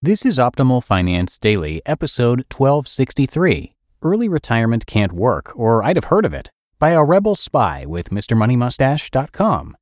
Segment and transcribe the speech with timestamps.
[0.00, 6.24] This is Optimal Finance Daily, episode 1263 Early Retirement Can't Work, or I'd have heard
[6.24, 9.76] of it, by a rebel spy with MrMoneyMustache.com.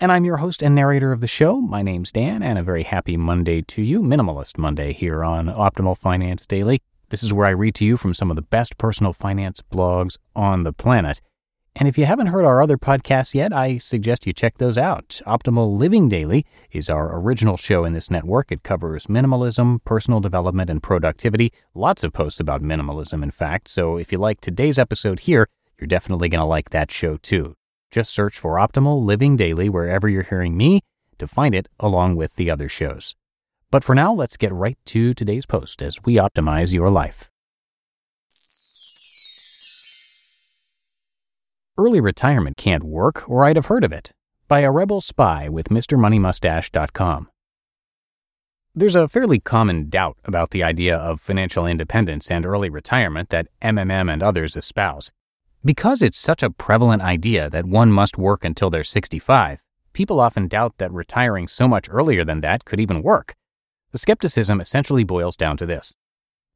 [0.00, 1.60] And I'm your host and narrator of the show.
[1.60, 5.96] My name's Dan, and a very happy Monday to you, Minimalist Monday, here on Optimal
[5.96, 6.82] Finance Daily.
[7.10, 10.16] This is where I read to you from some of the best personal finance blogs
[10.34, 11.20] on the planet.
[11.76, 15.20] And if you haven't heard our other podcasts yet, I suggest you check those out.
[15.26, 18.50] Optimal Living Daily is our original show in this network.
[18.50, 21.52] It covers minimalism, personal development, and productivity.
[21.74, 23.68] Lots of posts about minimalism, in fact.
[23.68, 25.48] So if you like today's episode here,
[25.78, 27.54] you're definitely going to like that show too.
[27.90, 30.80] Just search for Optimal Living Daily wherever you're hearing me
[31.18, 33.14] to find it along with the other shows.
[33.70, 37.30] But for now, let's get right to today's post as we optimize your life.
[41.78, 44.12] Early retirement can't work, or I'd have heard of it,
[44.48, 47.28] by a rebel spy with MrMoneyMustache.com.
[48.74, 53.48] There's a fairly common doubt about the idea of financial independence and early retirement that
[53.62, 55.10] MMM and others espouse.
[55.64, 60.48] Because it's such a prevalent idea that one must work until they're 65, people often
[60.48, 63.34] doubt that retiring so much earlier than that could even work.
[63.92, 65.94] The skepticism essentially boils down to this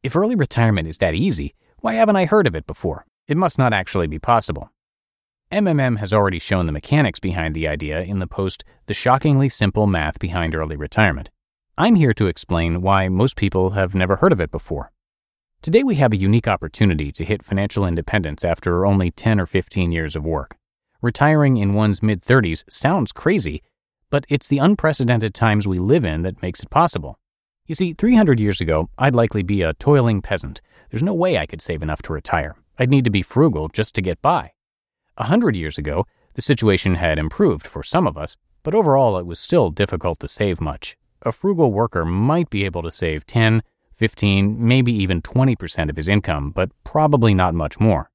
[0.02, 3.06] If early retirement is that easy, why haven't I heard of it before?
[3.26, 4.70] It must not actually be possible.
[5.54, 9.86] MMM has already shown the mechanics behind the idea in the post The Shockingly Simple
[9.86, 11.30] Math Behind Early Retirement.
[11.78, 14.90] I'm here to explain why most people have never heard of it before.
[15.62, 19.92] Today we have a unique opportunity to hit financial independence after only 10 or 15
[19.92, 20.56] years of work.
[21.00, 23.62] Retiring in one's mid 30s sounds crazy,
[24.10, 27.20] but it's the unprecedented times we live in that makes it possible.
[27.66, 30.60] You see, 300 years ago, I'd likely be a toiling peasant.
[30.90, 32.56] There's no way I could save enough to retire.
[32.76, 34.53] I'd need to be frugal just to get by.
[35.16, 39.26] A hundred years ago, the situation had improved for some of us, but overall it
[39.26, 40.96] was still difficult to save much.
[41.22, 46.08] A frugal worker might be able to save 10, 15, maybe even 20% of his
[46.08, 48.10] income, but probably not much more.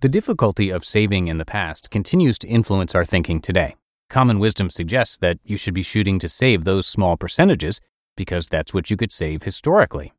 [0.00, 3.74] The difficulty of saving in the past continues to influence our thinking today.
[4.08, 7.80] Common wisdom suggests that you should be shooting to save those small percentages
[8.14, 10.12] because that's what you could save historically.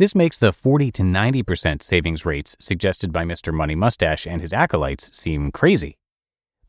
[0.00, 3.52] This makes the 40 to 90% savings rates suggested by Mr.
[3.52, 5.98] Money Mustache and his acolytes seem crazy.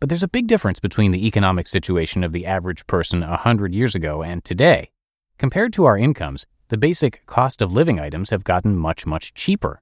[0.01, 3.95] But there's a big difference between the economic situation of the average person 100 years
[3.95, 4.89] ago and today.
[5.37, 9.81] Compared to our incomes, the basic cost of living items have gotten much, much cheaper.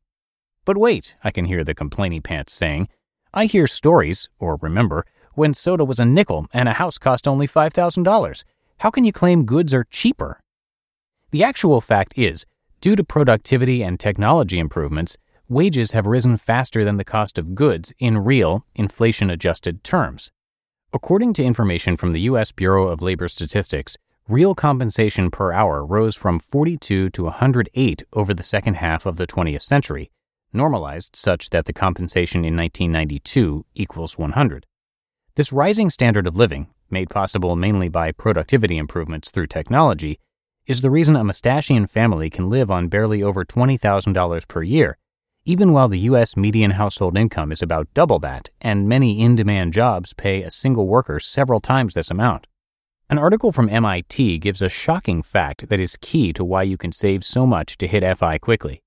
[0.64, 2.88] But wait, I can hear the complainypants saying,
[3.34, 7.48] I hear stories, or remember, when soda was a nickel and a house cost only
[7.48, 8.44] $5,000.
[8.78, 10.40] How can you claim goods are cheaper?
[11.32, 12.46] The actual fact is,
[12.82, 15.18] Due to productivity and technology improvements,
[15.50, 20.32] wages have risen faster than the cost of goods in real, inflation adjusted terms.
[20.94, 22.54] According to information from the U.S.
[22.54, 23.98] Bureau of Labor Statistics,
[24.30, 29.28] real compensation per hour rose from 42 to 108 over the second half of the
[29.28, 30.10] 20th century,
[30.54, 34.66] normalized such that the compensation in 1992 equals 100.
[35.36, 40.18] This rising standard of living, made possible mainly by productivity improvements through technology,
[40.70, 45.00] is the reason a mustachian family can live on barely over $20,000 per year,
[45.44, 46.38] even while the U.S.
[46.38, 50.86] median household income is about double that, and many in demand jobs pay a single
[50.86, 52.46] worker several times this amount.
[53.10, 56.92] An article from MIT gives a shocking fact that is key to why you can
[56.92, 58.84] save so much to hit FI quickly.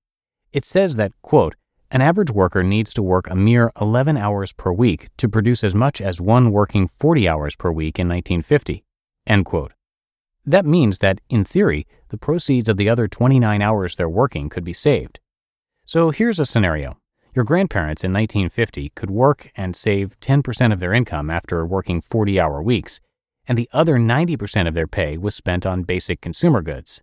[0.53, 1.55] It says that, quote,
[1.91, 5.75] an average worker needs to work a mere 11 hours per week to produce as
[5.75, 8.85] much as one working 40 hours per week in 1950,
[9.27, 9.73] end quote.
[10.45, 14.63] That means that, in theory, the proceeds of the other 29 hours they're working could
[14.63, 15.19] be saved.
[15.85, 16.97] So here's a scenario.
[17.33, 22.39] Your grandparents in 1950 could work and save 10% of their income after working 40
[22.39, 22.99] hour weeks,
[23.47, 27.01] and the other 90% of their pay was spent on basic consumer goods.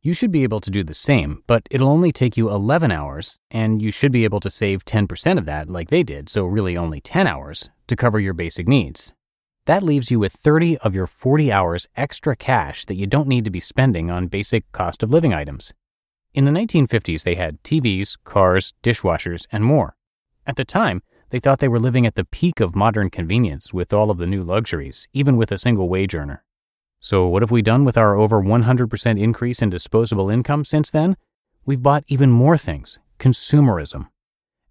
[0.00, 3.40] You should be able to do the same, but it'll only take you 11 hours,
[3.50, 6.76] and you should be able to save 10% of that like they did, so really
[6.76, 9.14] only 10 hours, to cover your basic needs.
[9.66, 13.46] That leaves you with 30 of your 40 hours extra cash that you don't need
[13.46, 15.72] to be spending on basic cost of living items.
[16.34, 19.96] In the 1950s, they had TVs, cars, dishwashers, and more.
[20.46, 23.94] At the time, they thought they were living at the peak of modern convenience with
[23.94, 26.44] all of the new luxuries, even with a single wage earner.
[27.00, 31.16] So, what have we done with our over 100% increase in disposable income since then?
[31.64, 34.08] We've bought even more things consumerism.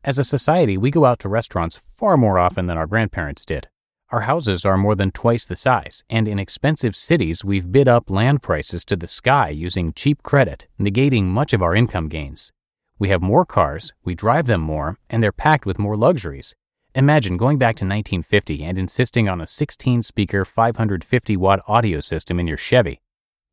[0.03, 3.69] As a society, we go out to restaurants far more often than our grandparents did.
[4.13, 8.11] Our houses are more than twice the size, and in expensive cities, we've bid up
[8.11, 12.51] land prices to the sky using cheap credit, negating much of our income gains.
[12.99, 16.53] We have more cars, we drive them more, and they're packed with more luxuries.
[16.93, 22.39] Imagine going back to 1950 and insisting on a 16 speaker 550 watt audio system
[22.39, 23.01] in your Chevy.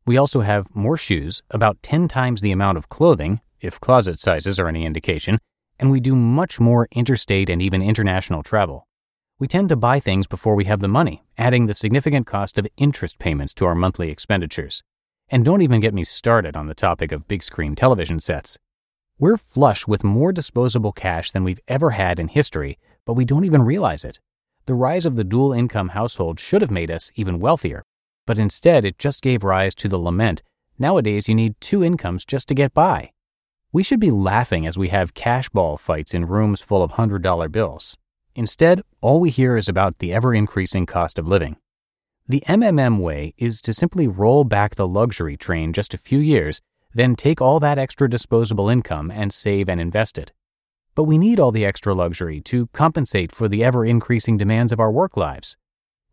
[0.05, 4.61] We also have more shoes, about 10 times the amount of clothing, if closet sizes
[4.61, 5.39] are any indication,
[5.79, 8.87] and we do much more interstate and even international travel
[9.40, 12.66] we tend to buy things before we have the money, adding the significant cost of
[12.76, 14.82] interest payments to our monthly expenditures.
[15.31, 18.58] And don't even get me started on the topic of big screen television sets.
[19.19, 23.46] We're flush with more disposable cash than we've ever had in history, but we don't
[23.46, 24.20] even realize it.
[24.66, 27.82] The rise of the dual income household should have made us even wealthier,
[28.26, 30.42] but instead it just gave rise to the lament
[30.78, 33.12] nowadays you need two incomes just to get by.
[33.72, 37.52] We should be laughing as we have cash ball fights in rooms full of $100
[37.52, 37.96] bills.
[38.40, 41.58] Instead, all we hear is about the ever increasing cost of living.
[42.26, 46.62] The MMM way is to simply roll back the luxury train just a few years,
[46.94, 50.32] then take all that extra disposable income and save and invest it.
[50.94, 54.81] But we need all the extra luxury to compensate for the ever increasing demands of
[54.81, 55.58] our work lives.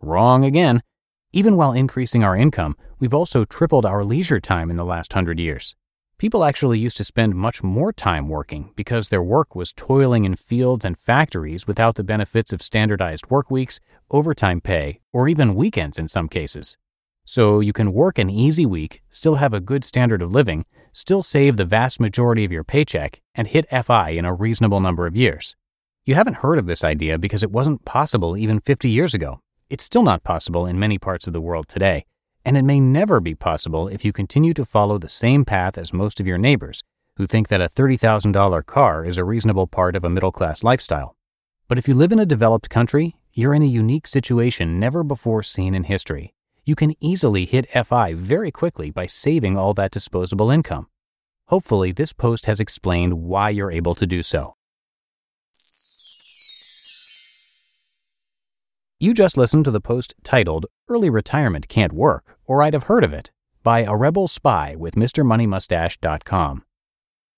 [0.01, 0.83] Wrong again.
[1.31, 5.39] Even while increasing our income, we've also tripled our leisure time in the last hundred
[5.39, 5.77] years.
[6.19, 10.35] People actually used to spend much more time working because their work was toiling in
[10.35, 13.79] fields and factories without the benefits of standardized work weeks,
[14.09, 16.75] overtime pay, or even weekends in some cases.
[17.23, 21.21] So you can work an easy week, still have a good standard of living, still
[21.21, 25.15] save the vast majority of your paycheck, and hit FI in a reasonable number of
[25.15, 25.55] years.
[26.03, 29.39] You haven't heard of this idea because it wasn't possible even 50 years ago.
[29.69, 32.05] It's still not possible in many parts of the world today
[32.47, 35.91] and it may never be possible if you continue to follow the same path as
[35.91, 36.81] most of your neighbors
[37.17, 41.17] who think that a $30,000 car is a reasonable part of a middle class lifestyle.
[41.67, 45.43] But if you live in a developed country, you're in a unique situation never before
[45.43, 46.33] seen in history.
[46.63, 50.87] You can easily hit FI very quickly by saving all that disposable income.
[51.47, 54.56] Hopefully, this post has explained why you're able to do so.
[58.99, 63.03] You just listened to the post titled Early Retirement Can't Work, or I'd have heard
[63.03, 63.29] of it,
[63.61, 66.63] by a rebel spy with MrMoneyMustache.com.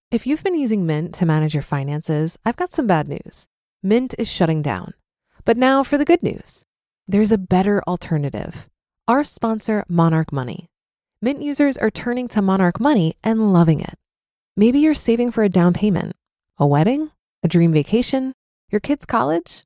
[0.10, 3.46] If you've been using Mint to manage your finances, I've got some bad news.
[3.84, 4.94] Mint is shutting down.
[5.44, 6.64] But now for the good news
[7.10, 8.70] there's a better alternative.
[9.10, 10.70] Our sponsor, Monarch Money.
[11.22, 13.96] Mint users are turning to Monarch Money and loving it.
[14.56, 16.16] Maybe you're saving for a down payment,
[16.58, 17.12] a wedding,
[17.44, 18.34] a dream vacation,
[18.70, 19.66] your kids' college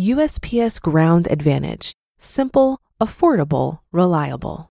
[0.00, 1.92] USPS Ground Advantage.
[2.16, 4.70] Simple, affordable, reliable.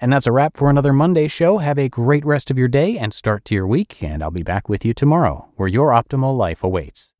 [0.00, 1.58] And that's a wrap for another Monday show.
[1.58, 4.42] Have a great rest of your day and start to your week, and I'll be
[4.42, 7.14] back with you tomorrow where your optimal life awaits.